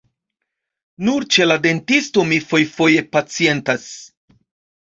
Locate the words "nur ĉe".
1.09-1.47